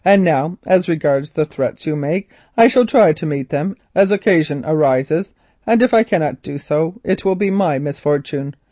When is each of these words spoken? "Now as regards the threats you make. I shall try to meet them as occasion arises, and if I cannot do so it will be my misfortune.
"Now 0.03 0.57
as 0.65 0.87
regards 0.87 1.33
the 1.33 1.45
threats 1.45 1.85
you 1.85 1.95
make. 1.95 2.31
I 2.57 2.67
shall 2.69 2.87
try 2.87 3.13
to 3.13 3.25
meet 3.27 3.49
them 3.49 3.75
as 3.93 4.11
occasion 4.11 4.63
arises, 4.65 5.31
and 5.67 5.79
if 5.83 5.93
I 5.93 6.01
cannot 6.01 6.41
do 6.41 6.57
so 6.57 6.95
it 7.03 7.23
will 7.23 7.35
be 7.35 7.51
my 7.51 7.77
misfortune. 7.77 8.55